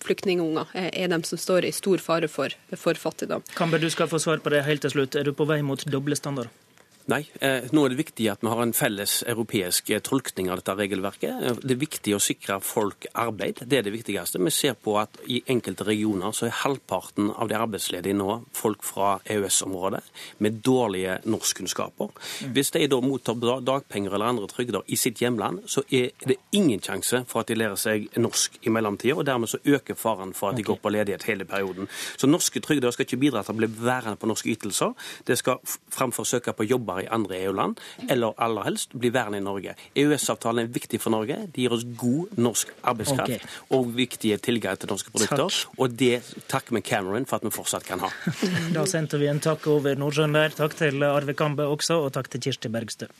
flyktningunger 0.03 0.67
er 0.75 1.07
dem 1.11 1.23
som 1.27 1.39
står 1.39 1.65
i 1.67 1.71
stor 1.75 2.01
fare 2.03 2.27
for, 2.31 2.53
for 2.75 2.99
fattigdom. 2.99 3.45
Kamber, 3.55 3.79
du 3.79 3.89
skal 3.93 4.09
få 4.11 4.19
svar 4.21 4.41
på 4.43 4.51
det 4.51 4.65
helt 4.67 4.83
til 4.83 4.93
slutt. 4.93 5.15
Er 5.15 5.27
du 5.27 5.33
på 5.37 5.47
vei 5.47 5.61
mot 5.65 5.83
doble 5.97 6.15
standarder? 6.15 6.66
Nei, 7.07 7.21
eh, 7.39 7.63
nå 7.71 7.85
er 7.85 7.93
det 7.93 8.01
viktig 8.01 8.25
at 8.27 8.41
vi 8.43 8.49
har 8.51 8.59
en 8.59 8.73
felles 8.75 9.21
europeisk 9.31 9.93
eh, 9.95 10.01
tolkning 10.03 10.49
av 10.51 10.59
dette 10.59 10.73
regelverket. 10.75 11.61
Det 11.63 11.71
er 11.71 11.79
viktig 11.79 12.11
å 12.11 12.19
sikre 12.19 12.57
folk 12.59 13.05
arbeid, 13.15 13.61
det 13.63 13.77
er 13.77 13.85
det 13.85 13.93
viktigste. 13.93 14.41
Vi 14.43 14.51
ser 14.51 14.73
på 14.75 14.97
at 14.99 15.15
i 15.31 15.37
enkelte 15.47 15.85
regioner 15.87 16.35
så 16.35 16.49
er 16.49 16.57
halvparten 16.65 17.29
av 17.31 17.47
de 17.47 17.55
arbeidsledige 17.55 18.17
nå 18.19 18.41
folk 18.51 18.83
fra 18.83 19.13
EØS-området 19.23 20.01
med 20.43 20.57
dårlige 20.67 21.21
norskkunnskaper. 21.31 22.11
Hvis 22.51 22.73
de 22.75 22.83
da 22.91 22.99
mottar 22.99 23.39
dagpenger 23.39 24.11
eller 24.11 24.33
andre 24.33 24.51
trygder 24.51 24.83
i 24.91 24.99
sitt 24.99 25.23
hjemland, 25.23 25.63
så 25.71 25.85
er 25.87 26.11
det 26.27 26.41
ingen 26.59 26.83
sjanse 26.83 27.23
for 27.31 27.45
at 27.45 27.53
de 27.53 27.55
lærer 27.55 27.79
seg 27.79 28.11
norsk 28.19 28.59
i 28.67 28.75
mellomtida, 28.75 29.15
og 29.15 29.29
dermed 29.31 29.53
så 29.53 29.61
øker 29.63 29.95
faren 29.95 30.35
for 30.35 30.51
at 30.51 30.59
de 30.59 30.67
går 30.67 30.83
på 30.83 30.91
ledighet 30.91 31.23
hele 31.31 31.47
perioden. 31.47 31.87
Så 32.19 32.27
norske 32.27 32.59
trygder 32.59 32.91
skal 32.91 33.07
ikke 33.07 33.23
bidra 33.23 33.47
til 33.47 33.55
å 33.55 33.63
bli 33.63 33.71
værende 33.79 34.19
på 34.19 34.27
norske 34.27 34.51
ytelser. 34.51 34.91
Det 35.23 35.39
skal 35.39 35.63
framfor 35.63 36.27
søke 36.27 36.51
på 36.51 36.67
jobber 36.67 36.96
i 37.03 37.09
andre 37.17 37.39
EU-land, 37.43 37.79
eller 38.09 38.35
aller 38.43 38.67
helst 38.67 38.95
bli 38.97 39.11
værende 39.13 39.41
i 39.41 39.45
Norge. 39.45 39.75
EØS-avtalen 39.95 40.65
er 40.65 40.73
viktig 40.73 41.01
for 41.03 41.13
Norge. 41.13 41.39
De 41.53 41.65
gir 41.65 41.75
oss 41.75 41.85
god 41.97 42.37
norsk 42.37 42.73
arbeidskraft 42.83 43.37
okay. 43.37 43.55
og 43.77 43.93
viktige 43.97 44.37
tilgang 44.43 44.79
til 44.79 44.91
norske 44.91 45.13
produkter. 45.13 45.47
Takk. 45.47 45.79
Og 45.79 45.97
det 45.99 46.21
takker 46.51 46.77
vi 46.77 46.83
Cameron 46.85 47.27
for 47.29 47.39
at 47.39 47.47
vi 47.47 47.53
fortsatt 47.55 47.87
kan 47.87 48.03
ha. 48.05 48.11
Da 48.77 48.85
sendte 48.89 49.19
vi 49.21 49.29
en 49.31 49.41
takk 49.43 49.65
over 49.71 49.97
Nordsjøen 49.97 50.35
der. 50.35 50.53
Takk 50.55 50.77
til 50.77 51.03
Arve 51.07 51.35
Kambe 51.37 51.67
også, 51.67 52.01
og 52.05 52.13
takk 52.17 52.31
til 52.33 52.47
Kirsti 52.47 52.71
Bergstø. 52.71 53.11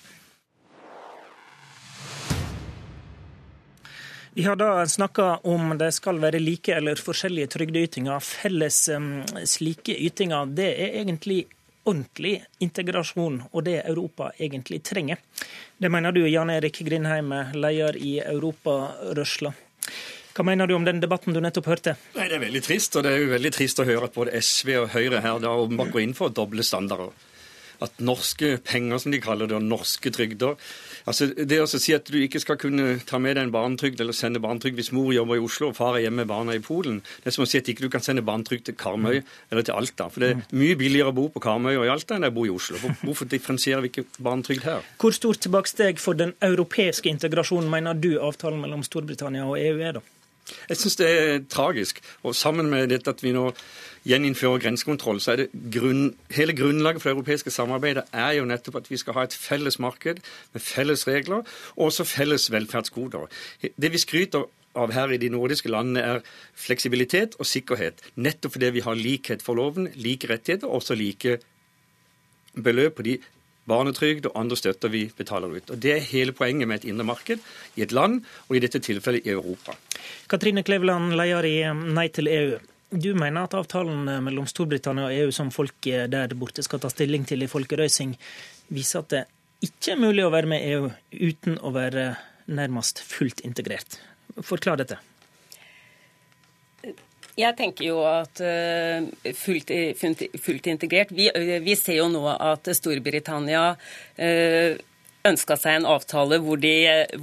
Vi 4.37 4.43
har 4.43 4.55
da 4.55 4.85
snakka 4.85 5.39
om 5.49 5.71
det 5.79 5.87
skal 5.95 6.19
være 6.21 6.37
like 6.37 6.75
eller 6.77 6.99
forskjellige 7.01 7.49
trygdeytinger. 7.55 8.21
Felles 8.21 8.83
um, 8.93 9.23
slike 9.49 9.95
ytinger, 9.97 10.51
det 10.53 10.67
er 10.77 10.99
egentlig 10.99 11.39
ordentlig 11.87 12.35
integrasjon, 12.63 13.39
og 13.51 13.63
det 13.65 13.79
Europa 13.85 14.31
egentlig 14.37 14.81
trenger. 14.85 15.21
Det 15.77 15.91
mener 15.91 16.11
du, 16.11 16.25
Jan 16.27 16.51
Erik 16.51 16.81
Grindheim, 16.85 17.33
leder 17.55 17.97
i 17.97 18.17
Europarørsla. 18.21 19.53
Hva 20.37 20.45
mener 20.45 20.69
du 20.69 20.75
om 20.75 20.85
den 20.85 20.99
debatten 21.01 21.33
du 21.33 21.39
nettopp 21.41 21.65
hørte? 21.71 21.95
Nei, 22.13 22.27
Det 22.27 22.35
er 22.37 22.43
veldig 22.43 22.61
trist, 22.61 22.95
og 22.95 23.07
det 23.07 23.13
er 23.13 23.23
jo 23.23 23.31
veldig 23.31 23.51
trist 23.55 23.79
å 23.81 23.87
høre 23.87 24.05
at 24.05 24.13
både 24.13 24.37
SV 24.37 24.75
og 24.83 24.91
Høyre 24.93 25.23
her 25.23 25.39
da 25.41 25.55
går 25.65 26.03
inn 26.03 26.13
for 26.13 26.29
doble 26.29 26.61
standarder. 26.63 27.09
At 27.83 27.99
norske 28.01 28.57
penger, 28.65 28.97
som 29.03 29.13
de 29.13 29.21
kaller 29.21 29.49
det, 29.49 29.57
og 29.59 29.65
norske 29.65 30.11
trygder, 30.13 30.57
Altså, 31.07 31.29
Det 31.31 31.57
å 31.61 31.67
si 31.69 31.93
at 31.95 32.09
du 32.11 32.17
ikke 32.19 32.41
skal 32.43 32.57
kunne 32.59 32.97
ta 33.07 33.19
med 33.21 33.37
deg 33.37 33.47
en 33.47 33.53
barnetrygd 33.53 34.01
eller 34.03 34.15
sende 34.15 34.41
barnetrygd 34.43 34.75
hvis 34.75 34.91
mor 34.95 35.13
jobber 35.15 35.39
i 35.39 35.43
Oslo 35.43 35.69
og 35.69 35.77
far 35.77 35.95
er 35.95 36.03
hjemme 36.03 36.25
med 36.25 36.27
barna 36.31 36.57
i 36.57 36.63
Polen, 36.63 36.99
det 37.23 37.31
er 37.31 37.35
som 37.37 37.45
å 37.45 37.47
si 37.47 37.61
at 37.61 37.69
ikke 37.71 37.85
du 37.85 37.91
kan 37.93 38.03
sende 38.03 38.25
barnetrygd 38.27 38.65
til 38.67 38.75
Karmøy 38.79 39.21
eller 39.21 39.63
til 39.63 39.77
Alta. 39.77 40.09
For 40.11 40.23
det 40.23 40.31
er 40.33 40.43
mye 40.59 40.75
billigere 40.79 41.13
å 41.13 41.15
bo 41.15 41.29
på 41.31 41.43
Karmøy 41.43 41.77
og 41.77 41.85
i 41.87 41.93
Alta 41.93 42.17
enn 42.17 42.27
å 42.27 42.33
bo 42.35 42.43
i 42.47 42.51
Oslo. 42.51 42.81
Hvorfor 43.05 43.29
differensierer 43.31 43.85
vi 43.85 43.93
ikke 43.93 44.07
barnetrygd 44.19 44.67
her? 44.67 44.83
Hvor 44.99 45.15
stort 45.15 45.39
tilbakesteg 45.45 46.03
for 46.03 46.19
den 46.19 46.35
europeiske 46.43 47.07
integrasjonen 47.13 47.71
mener 47.71 47.95
du 47.95 48.17
avtalen 48.19 48.59
mellom 48.59 48.83
Storbritannia 48.83 49.47
og 49.47 49.55
EU 49.61 49.79
er, 49.79 50.01
da? 50.01 50.16
Jeg 50.69 50.79
syns 50.79 50.97
det 50.99 51.07
er 51.09 51.43
tragisk. 51.51 52.01
Og 52.23 52.35
sammen 52.35 52.69
med 52.71 52.89
dette 52.93 53.11
at 53.11 53.23
vi 53.23 53.33
nå 53.35 53.49
gjeninnfører 54.07 54.61
grensekontroll, 54.63 55.19
så 55.23 55.33
er 55.33 55.43
det 55.43 55.47
grunn, 55.73 56.13
hele 56.31 56.55
grunnlaget 56.55 57.01
for 57.01 57.11
det 57.11 57.17
europeiske 57.17 57.51
samarbeidet 57.51 58.05
er 58.15 58.37
jo 58.37 58.45
nettopp 58.47 58.79
at 58.81 58.91
vi 58.91 58.99
skal 59.01 59.17
ha 59.17 59.25
et 59.27 59.35
felles 59.35 59.79
marked 59.83 60.21
med 60.53 60.63
felles 60.63 61.03
regler 61.09 61.43
og 61.75 61.89
også 61.89 62.07
felles 62.07 62.47
velferdsgoder. 62.53 63.27
Det 63.75 63.91
vi 63.91 64.01
skryter 64.01 64.47
av 64.77 64.93
her 64.93 65.11
i 65.11 65.19
de 65.21 65.29
nordiske 65.33 65.71
landene, 65.71 66.03
er 66.03 66.25
fleksibilitet 66.55 67.35
og 67.41 67.49
sikkerhet. 67.49 68.03
Nettopp 68.15 68.57
fordi 68.57 68.69
vi 68.75 68.85
har 68.85 68.99
likhet 68.99 69.43
for 69.45 69.57
loven, 69.57 69.89
like 69.95 70.29
rettigheter 70.29 70.69
og 70.69 70.83
også 70.83 70.97
like 70.97 71.39
beløp 72.57 72.97
på 72.97 73.07
de 73.07 73.17
barnetrygd 73.67 74.29
og 74.29 74.39
andre 74.39 74.57
støtter 74.59 74.91
vi 74.93 75.05
betaler 75.17 75.53
ut. 75.57 75.69
Og 75.73 75.77
Det 75.83 75.93
er 75.93 76.09
hele 76.11 76.33
poenget 76.35 76.67
med 76.67 76.81
et 76.81 76.89
indre 76.91 77.05
marked 77.07 77.43
i 77.75 77.83
et 77.85 77.91
land, 77.91 78.21
og 78.47 78.55
i 78.55 78.63
dette 78.63 78.79
tilfellet 78.83 79.27
i 79.27 79.35
Europa. 79.35 79.75
Katrine 80.29 80.63
Kleveland, 80.63 81.13
leder 81.19 81.45
i 81.45 81.57
Nei 81.73 82.07
til 82.09 82.31
EU. 82.31 82.57
Du 82.91 83.11
mener 83.19 83.43
at 83.43 83.55
avtalen 83.57 84.07
mellom 84.23 84.47
Storbritannia 84.47 85.09
og 85.09 85.15
EU 85.15 85.31
som 85.35 85.51
folk 85.51 85.75
der 85.83 86.35
borte 86.39 86.63
skal 86.63 86.79
ta 86.79 86.91
stilling 86.91 87.27
til 87.27 87.43
i 87.43 87.51
folkerøysing, 87.51 88.15
viser 88.71 89.03
at 89.03 89.11
det 89.11 89.25
ikke 89.67 89.95
er 89.95 89.99
mulig 89.99 90.23
å 90.23 90.31
være 90.31 90.47
med 90.47 90.63
EU 90.71 90.87
uten 91.11 91.59
å 91.59 91.73
være 91.75 92.13
nærmest 92.47 93.01
fullt 93.03 93.43
integrert. 93.43 93.99
Forklar 94.45 94.79
dette. 94.79 95.01
Jeg 97.37 97.53
tenker 97.57 97.85
jo 97.85 98.01
at 98.09 98.39
uh, 98.41 99.31
fullt, 99.37 99.71
fullt, 100.41 100.69
integrert. 100.71 101.13
Vi, 101.13 101.27
vi, 101.61 101.75
ser 101.77 101.99
jo 101.99 102.07
nå 102.09 102.23
at 102.33 102.69
Storbritannia 102.73 103.65
uh, 103.75 104.79
ønska 105.27 105.57
seg 105.59 105.79
en 105.79 105.87
avtale 105.89 106.39
hvor 106.43 106.59
de, 106.61 106.73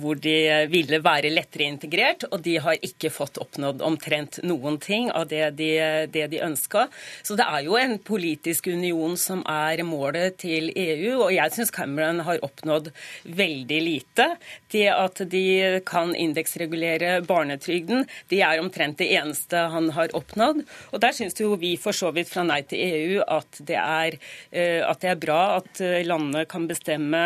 hvor 0.01 0.19
de, 0.21 0.37
ville 0.71 1.01
være 1.05 1.33
lettere 1.33 1.67
integrert, 1.69 2.27
og 2.31 2.43
de 2.45 2.57
har 2.63 2.79
ikke 2.85 3.11
fått 3.13 3.39
oppnådd 3.43 3.83
omtrent 3.85 4.41
noen 4.47 4.79
ting 4.83 5.11
av 5.13 5.29
det 5.31 5.55
de, 5.59 5.71
det 6.13 6.27
de 6.33 6.41
ønska. 6.45 6.87
Så 7.23 7.37
det 7.39 7.47
er 7.47 7.65
jo 7.67 7.79
en 7.81 7.97
politisk 7.99 8.69
union 8.73 9.17
som 9.21 9.43
er 9.51 9.83
målet 9.87 10.39
til 10.43 10.71
EU, 10.71 11.25
og 11.27 11.33
jeg 11.35 11.55
syns 11.55 11.73
Cameron 11.75 12.23
har 12.27 12.43
oppnådd 12.45 12.91
veldig 13.25 13.81
lite. 13.85 14.29
Det 14.73 14.87
at 14.93 15.25
de 15.31 15.45
kan 15.87 16.15
indeksregulere 16.17 17.21
barnetrygden, 17.29 18.05
det 18.33 18.43
er 18.45 18.63
omtrent 18.63 19.01
det 19.01 19.11
eneste 19.17 19.67
han 19.75 19.91
har 19.97 20.15
oppnådd. 20.17 20.65
Og 20.93 21.03
der 21.03 21.17
syns 21.17 21.39
jo 21.41 21.55
vi 21.61 21.75
for 21.81 21.97
så 21.97 22.13
vidt 22.15 22.31
fra 22.33 22.45
Nei 22.45 22.61
til 22.69 22.83
EU 22.85 23.23
at 23.25 23.63
det 23.65 23.79
er, 23.81 24.19
eh, 24.53 24.83
at 24.85 25.01
det 25.03 25.15
er 25.15 25.21
bra 25.21 25.43
at 25.59 25.81
landene 26.05 26.45
kan 26.51 26.69
bestemme 26.69 27.25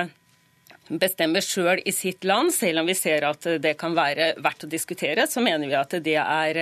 bestemmer 0.89 1.45
sjøl 1.45 1.83
i 1.85 1.93
sitt 1.95 2.25
land, 2.29 2.53
selv 2.55 2.83
om 2.83 2.89
vi 2.89 2.97
ser 2.99 3.27
at 3.29 3.47
det 3.63 3.75
kan 3.81 3.97
være 3.97 4.33
verdt 4.43 4.67
å 4.67 4.71
diskutere, 4.71 5.27
så 5.31 5.43
mener 5.45 5.69
vi 5.69 5.77
at 5.79 5.97
det 6.05 6.17
er, 6.21 6.61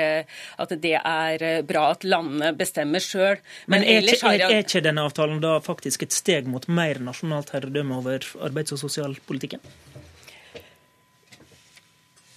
at 0.62 0.76
det 0.82 0.96
er 0.98 1.46
bra 1.66 1.88
at 1.94 2.06
landene 2.06 2.52
bestemmer 2.56 3.02
sjøl. 3.02 3.40
Men, 3.66 3.80
Men 3.80 3.88
er, 3.88 4.08
ikke, 4.16 4.34
er, 4.34 4.46
er 4.50 4.64
ikke 4.64 4.84
denne 4.84 5.06
avtalen 5.06 5.42
da 5.44 5.58
faktisk 5.64 6.06
et 6.06 6.16
steg 6.16 6.50
mot 6.50 6.66
mer 6.68 7.00
nasjonalt 7.02 7.54
herredømme 7.54 8.00
over 8.00 8.26
arbeids- 8.46 8.74
og 8.76 8.82
sosialpolitikken? 8.82 9.62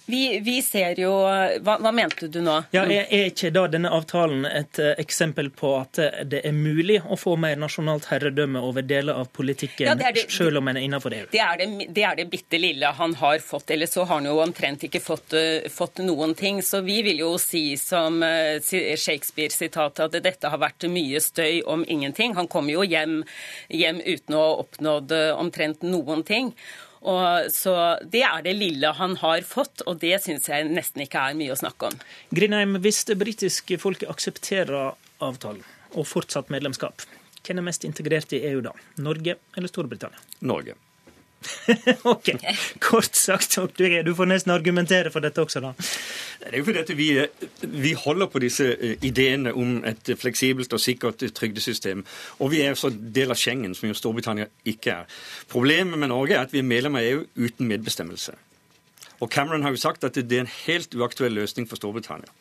Vi, 0.10 0.40
vi, 0.40 0.62
ser 0.62 0.98
jo 1.00 1.12
hva, 1.22 1.76
hva, 1.78 1.92
mente 1.94 2.28
du 2.28 2.40
nå? 2.42 2.56
Ja, 2.74 2.82
er, 2.90 3.06
er 3.14 3.28
ikke 3.30 3.52
da 3.54 3.68
denne 3.70 3.92
avtalen 3.94 4.48
et 4.50 4.80
uh, 4.82 4.96
eksempel 4.98 5.52
på 5.54 5.76
at 5.78 6.00
uh, 6.02 6.24
det 6.26 6.42
er 6.50 6.56
mulig 6.56 6.98
å 7.06 7.18
få 7.20 7.36
mer 7.38 7.60
nasjonalt 7.62 8.08
herredømme 8.10 8.64
over 8.66 8.86
deler 8.90 9.20
av 9.22 9.30
politikken, 9.36 9.86
ja, 9.86 9.94
det 10.00 10.16
det, 10.18 10.26
selv 10.34 10.64
om 10.64 10.72
en 10.72 10.80
er 10.82 10.88
innenfor 10.88 11.14
EU? 11.14 11.28
Det 11.30 11.44
er 11.46 11.62
det, 11.62 11.68
det 11.94 12.08
er 12.10 12.18
det 12.18 12.26
bitte 12.32 12.58
lille 12.58 12.90
han 12.98 13.14
har 13.22 13.38
fått. 13.46 13.70
Eller 13.76 13.92
så 13.92 14.08
har 14.08 14.16
han 14.16 14.32
jo 14.32 14.40
omtrent 14.42 14.88
ikke 14.90 15.04
fått, 15.04 15.38
uh, 15.38 15.70
fått 15.70 16.02
noen 16.02 16.34
ting. 16.40 16.64
Så 16.66 16.82
vi 16.86 17.00
vil 17.06 17.22
jo 17.22 17.36
si 17.42 17.64
som 17.78 18.18
Shakespeare-sitatet 18.20 20.06
at 20.08 20.20
dette 20.26 20.50
har 20.50 20.62
vært 20.62 20.90
mye 20.90 21.22
støy 21.22 21.62
om 21.70 21.86
ingenting. 21.86 22.34
Han 22.40 22.50
kommer 22.50 22.80
jo 22.80 22.88
hjem, 22.88 23.22
hjem 23.70 24.02
uten 24.02 24.38
å 24.38 24.46
ha 24.48 24.60
oppnådd 24.66 25.14
omtrent 25.38 25.86
noen 25.86 26.26
ting. 26.26 26.56
Og, 27.02 27.52
så 27.54 27.74
Det 28.12 28.24
er 28.28 28.42
det 28.44 28.56
lille 28.58 28.92
han 28.98 29.16
har 29.22 29.46
fått, 29.48 29.86
og 29.88 30.02
det 30.02 30.18
syns 30.24 30.50
jeg 30.52 30.68
nesten 30.68 31.06
ikke 31.06 31.22
er 31.30 31.38
mye 31.40 31.54
å 31.56 31.60
snakke 31.60 31.92
om. 31.92 32.00
Grindheim, 32.36 32.76
hvis 32.84 33.06
det 33.08 33.20
britiske 33.22 33.80
folket 33.80 34.12
aksepterer 34.12 34.94
avtalen 35.24 35.64
og 35.96 36.06
fortsatt 36.06 36.52
medlemskap, 36.54 37.06
hvem 37.46 37.62
er 37.62 37.70
mest 37.70 37.88
integrert 37.88 38.36
i 38.36 38.44
EU 38.52 38.60
da? 38.62 38.76
Norge 39.00 39.40
eller 39.58 39.72
Storbritannia? 39.72 40.20
Norge. 40.46 40.76
ok, 42.04 42.30
kort 42.80 43.16
sagt. 43.16 43.56
Du 44.06 44.16
får 44.16 44.30
nesten 44.30 44.52
argumentere 44.52 45.12
for 45.14 45.24
dette 45.24 45.42
også, 45.42 45.62
da. 45.64 45.72
Det 46.40 46.52
er 46.52 46.58
jo 46.62 46.66
fordi 46.68 46.96
vi, 46.96 47.08
vi, 47.62 47.94
holder 47.94 48.30
på 48.32 48.42
disse 48.44 48.68
eh, 48.76 48.98
ideene 49.06 49.54
om 49.56 49.80
et 49.88 50.12
fleksibelt 50.20 50.74
og 50.74 50.84
sikkert 50.84 51.24
trygdesystem. 51.36 52.04
Og 52.40 52.52
vi 52.52 52.62
er 52.64 52.76
også 52.76 52.92
del 52.92 53.32
av 53.32 53.40
Schengen, 53.40 53.76
som 53.76 53.90
jo 53.90 53.98
Storbritannia 53.98 54.50
ikke 54.68 55.02
er. 55.02 55.24
Problemet 55.52 56.00
med 56.00 56.12
Norge 56.12 56.36
er 56.36 56.48
at 56.48 56.54
vi 56.54 56.64
er 56.64 56.68
medlem 56.68 57.00
av 57.00 57.08
EU 57.08 57.24
uten 57.40 57.72
medbestemmelse. 57.72 58.36
Og 59.20 59.32
Cameron 59.32 59.64
har 59.64 59.76
jo 59.76 59.82
sagt 59.82 60.06
at 60.08 60.16
det 60.16 60.36
er 60.36 60.46
en 60.46 60.54
helt 60.66 60.96
uaktuell 60.96 61.36
løsning 61.36 61.68
for 61.68 61.80
Storbritannia. 61.80 62.32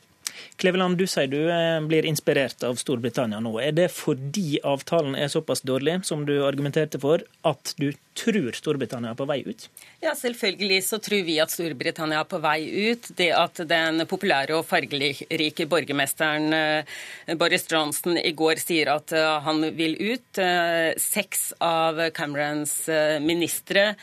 Kleveland, 0.59 0.99
du 0.99 1.07
sier 1.07 1.31
du 1.31 1.39
eh, 1.51 1.79
blir 1.87 2.07
inspirert 2.07 2.63
av 2.67 2.79
Storbritannia 2.79 3.39
nå. 3.43 3.53
Er 3.63 3.75
det 3.75 3.89
fordi 3.95 4.59
avtalen 4.67 5.17
er 5.19 5.31
såpass 5.31 5.63
dårlig, 5.67 6.01
som 6.07 6.25
du 6.27 6.37
argumenterte 6.47 7.01
for, 7.03 7.23
at 7.47 7.75
du 7.79 7.91
tror 8.19 8.53
Storbritannia 8.57 9.13
er 9.13 9.19
på 9.19 9.27
vei 9.29 9.41
ut? 9.47 9.69
Ja, 10.03 10.13
selvfølgelig 10.15 10.83
så 10.87 10.99
tror 11.03 11.25
vi 11.27 11.39
at 11.43 11.53
Storbritannia 11.53 12.21
er 12.23 12.29
på 12.29 12.41
vei 12.43 12.59
ut. 12.91 13.09
Det 13.19 13.31
at 13.35 13.61
den 13.69 14.05
populære 14.09 14.57
og 14.59 14.67
fargerike 14.69 15.67
borgermesteren 15.71 16.55
eh, 16.55 17.35
Boris 17.39 17.67
Johnson 17.71 18.19
i 18.19 18.33
går 18.37 18.61
sier 18.63 18.93
at 18.93 19.15
eh, 19.17 19.39
han 19.45 19.65
vil 19.77 19.97
ut. 19.99 20.39
Eh, 20.43 20.95
seks 20.99 21.53
av 21.65 22.01
Camerons 22.15 22.75
ministre 23.23 23.95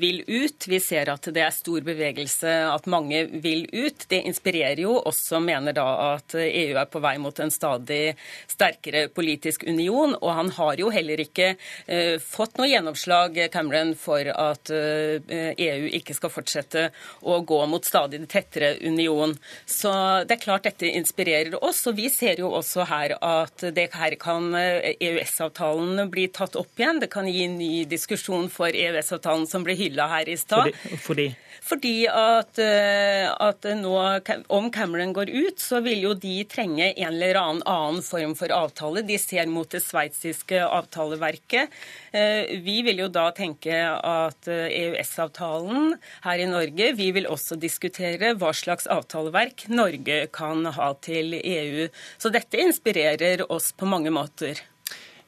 vil 0.00 0.22
ut. 0.26 0.66
Vi 0.68 0.78
ser 0.80 1.10
at 1.12 1.28
det 1.34 1.42
er 1.44 1.52
stor 1.54 1.84
bevegelse, 1.84 2.50
at 2.70 2.88
mange 2.90 3.24
vil 3.44 3.66
ut. 3.72 4.06
Det 4.08 4.22
inspirerer 4.28 4.80
jo 4.84 4.96
oss 5.00 5.20
som 5.28 5.44
mener 5.46 5.76
da 5.76 5.86
at 6.14 6.36
EU 6.38 6.78
er 6.80 6.88
på 6.90 7.02
vei 7.04 7.16
mot 7.22 7.38
en 7.40 7.52
stadig 7.52 8.14
sterkere 8.50 9.06
politisk 9.14 9.66
union. 9.68 10.16
Og 10.20 10.30
han 10.38 10.52
har 10.58 10.80
jo 10.80 10.90
heller 10.94 11.20
ikke 11.24 11.54
fått 12.24 12.58
noe 12.58 12.70
gjennomslag 12.70 13.38
Cameron 13.54 13.94
for 13.98 14.26
at 14.26 14.70
EU 14.70 15.20
eh, 15.30 15.54
e 15.54 15.92
ikke 15.98 16.16
skal 16.16 16.32
fortsette 16.32 16.88
å 17.22 17.38
gå 17.46 17.60
mot 17.70 17.84
stadig 17.86 18.22
tettere 18.30 18.74
union. 18.82 19.36
Så 19.66 19.92
det 20.26 20.38
er 20.38 20.42
klart 20.42 20.66
dette 20.66 20.90
inspirerer 20.90 21.54
oss. 21.62 21.84
Og 21.90 21.98
vi 22.00 22.08
ser 22.12 22.42
jo 22.42 22.50
også 22.58 22.86
her 22.90 23.16
at 23.20 23.66
det 23.76 23.90
her 23.94 24.16
kan 24.20 24.50
EØS-avtalen 24.56 25.98
eh, 25.98 26.04
e 26.04 26.10
bli 26.10 26.26
tatt 26.34 26.58
opp 26.58 26.80
igjen. 26.80 27.00
Det 27.02 27.10
kan 27.12 27.28
gi 27.30 27.46
en 27.46 27.58
ny 27.60 27.84
diskusjon 27.90 28.50
for 28.52 28.74
EØS-avtalen 28.74 29.46
som 29.50 29.66
ble 29.66 29.76
hylla 29.78 30.08
her 30.16 30.30
i 30.30 30.38
stad. 30.40 30.72
Fordi, 30.74 30.98
fordi? 31.06 31.28
fordi 31.70 31.94
at, 32.10 32.58
eh, 32.62 33.30
at, 33.30 33.70
nå, 33.78 33.94
om 34.58 34.70
Cameron 34.74 35.14
går 35.16 35.30
ut, 35.30 35.62
så 35.62 35.82
vil 35.84 36.08
jo 36.08 36.14
de 36.18 36.40
trenge 36.50 36.90
en 36.92 37.12
eller 37.12 37.38
annen 37.40 37.62
annen 37.70 38.02
form 38.02 38.34
for 38.38 38.52
avtale. 38.54 39.04
De 39.06 39.18
ser 39.20 39.46
mot 39.50 39.68
det 39.70 39.82
sveitsiske 39.84 40.58
avtaleverket. 40.64 41.72
Vi 42.64 42.76
vil 42.86 43.00
jo 43.02 43.08
da 43.12 43.28
tenke 43.34 43.43
at 43.44 44.48
EØS-avtalen 44.48 45.94
her 46.24 46.42
i 46.42 46.48
Norge 46.48 46.92
Vi 46.96 47.10
vil 47.12 47.28
også 47.30 47.58
diskutere 47.60 48.34
hva 48.38 48.52
slags 48.56 48.88
avtaleverk 48.90 49.66
Norge 49.68 50.26
kan 50.32 50.64
ha 50.66 50.92
til 51.04 51.34
EU. 51.38 51.88
Så 52.18 52.32
dette 52.32 52.60
inspirerer 52.60 53.44
oss 53.52 53.72
på 53.76 53.88
mange 53.88 54.12
måter. 54.14 54.60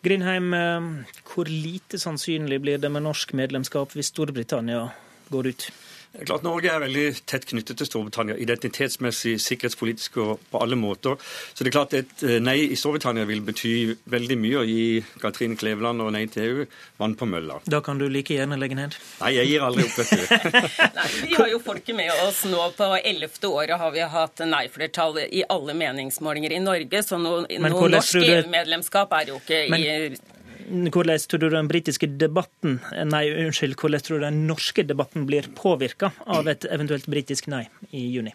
Grindheim, 0.06 0.54
eh, 0.54 0.90
hvor 1.26 1.48
lite 1.50 1.98
sannsynlig 1.98 2.60
blir 2.62 2.78
det 2.78 2.92
med 2.92 3.02
norsk 3.02 3.32
medlemskap 3.34 3.92
hvis 3.96 4.12
Storbritannia 4.12 4.88
går 5.32 5.50
ut? 5.50 5.70
Det 6.16 6.24
er 6.24 6.28
klart 6.30 6.44
Norge 6.46 6.70
er 6.72 6.80
veldig 6.80 7.04
tett 7.28 7.44
knyttet 7.50 7.76
til 7.76 7.88
Storbritannia 7.90 8.38
identitetsmessig, 8.40 9.34
sikkerhetspolitisk 9.42 10.16
og 10.22 10.30
på 10.48 10.60
alle 10.64 10.78
måter. 10.80 11.18
Så 11.52 11.60
det 11.60 11.68
er 11.68 11.74
klart 11.74 11.96
et 11.98 12.24
eh, 12.24 12.38
nei 12.40 12.56
i 12.70 12.78
Storbritannia 12.78 13.26
vil 13.28 13.42
bety 13.44 13.72
veldig 14.08 14.38
mye 14.40 14.62
å 14.62 14.64
gi 14.64 14.86
Katrine 15.20 15.58
Kleveland 15.60 16.00
og 16.00 16.14
nei 16.16 16.24
til 16.32 16.46
EU 16.46 16.64
vann 17.02 17.18
på 17.20 17.28
mølla. 17.28 17.58
Da 17.68 17.82
kan 17.84 18.00
du 18.00 18.06
like 18.08 18.32
gjerne 18.32 18.56
legge 18.56 18.78
ned? 18.78 18.96
Nei, 19.20 19.34
jeg 19.36 19.50
gir 19.50 19.66
aldri 19.66 19.84
opp, 19.84 19.98
vet 20.00 20.14
du. 20.16 20.54
nei, 20.98 21.10
vi 21.18 21.36
har 21.36 21.52
jo 21.52 21.60
folket 21.66 21.98
med 21.98 22.12
oss 22.24 22.46
nå. 22.48 22.62
På 22.76 22.88
ellevte 22.96 23.50
året 23.52 23.76
har 23.82 23.92
vi 23.92 24.06
hatt 24.16 24.40
nei-flertall 24.48 25.20
i 25.26 25.44
alle 25.52 25.76
meningsmålinger 25.76 26.56
i 26.56 26.62
Norge, 26.64 27.04
så 27.04 27.20
noe, 27.20 27.44
noe 27.44 27.92
norsk 27.92 28.22
EU-medlemskap 28.22 29.12
er 29.20 29.34
jo 29.34 29.42
ikke 29.42 29.66
Men... 29.72 29.84
i 29.84 30.35
hvordan 30.66 31.18
tror 31.30 31.42
du 31.42 31.48
den 31.52 31.68
britiske 31.70 32.08
debatten, 32.20 32.80
nei, 33.10 33.26
unnskyld, 33.46 33.76
hvordan 33.80 34.02
tror 34.02 34.18
du 34.18 34.26
den 34.26 34.42
norske 34.48 34.86
debatten 34.86 35.26
blir 35.28 35.48
påvirka 35.58 36.12
av 36.26 36.48
et 36.50 36.66
eventuelt 36.70 37.06
britisk 37.10 37.48
nei 37.52 37.66
i 37.92 38.06
juni? 38.14 38.34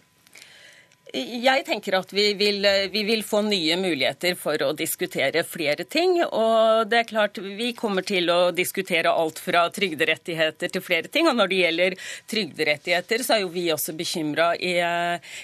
Jeg 1.12 1.66
tenker 1.66 1.98
at 1.98 2.12
vi 2.16 2.30
vil, 2.40 2.64
vi 2.88 3.02
vil, 3.04 3.20
få 3.20 3.42
nye 3.44 3.74
muligheter 3.76 4.32
for 4.40 4.56
å 4.64 4.70
diskutere 4.72 5.42
flere 5.44 5.84
ting. 5.84 6.14
Og 6.24 6.88
det 6.88 7.02
er 7.02 7.10
klart, 7.10 7.36
vi 7.36 7.74
kommer 7.76 8.06
til 8.08 8.30
å 8.32 8.48
diskutere 8.56 9.12
alt 9.12 9.42
fra 9.44 9.66
trygderettigheter 9.68 10.72
til 10.72 10.84
flere 10.84 11.12
ting. 11.12 11.28
Og 11.28 11.36
når 11.36 11.52
det 11.52 11.60
gjelder 11.60 11.98
trygderettigheter, 12.32 13.26
så 13.26 13.36
er 13.36 13.44
jo 13.44 13.52
vi 13.52 13.66
også 13.74 13.92
bekymra 13.98 14.54
i, 14.56 14.72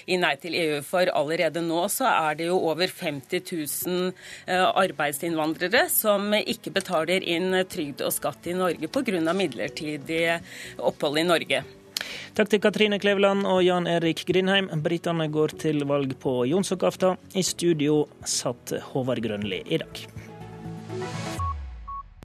i, 0.09 0.17
Nei 0.17 0.35
til 0.41 0.57
EU. 0.57 0.81
For 0.89 1.13
allerede 1.13 1.61
nå 1.61 1.85
så 1.93 2.09
er 2.15 2.41
det 2.41 2.49
jo 2.49 2.57
over 2.71 2.89
50 2.89 3.45
000 3.85 4.09
eh, 4.49 4.65
arbeidsinnvandrere 4.65 5.85
som 5.93 6.33
ikke 6.39 6.73
betaler 6.81 7.21
inn 7.21 7.53
trygd 7.69 8.01
og 8.07 8.15
skatt 8.17 8.49
i 8.49 8.57
Norge 8.57 8.89
pga. 8.89 9.21
midlertidig 9.37 10.23
opphold 10.81 11.21
i 11.21 11.29
Norge. 11.29 11.67
Takk 12.37 12.51
til 12.51 12.61
Katrine 12.63 12.99
Kleveland 13.01 13.47
og 13.49 13.63
Jan 13.65 13.87
Erik 13.89 14.25
Grindheim. 14.29 14.69
Britene 14.83 15.27
går 15.31 15.55
til 15.65 15.83
valg 15.89 16.15
på 16.21 16.41
jonsokaften. 16.49 17.19
I 17.35 17.43
studio 17.43 18.05
satt 18.25 18.75
Håvard 18.91 19.23
Grønli 19.25 19.63
i 19.67 19.81
dag. 19.81 20.05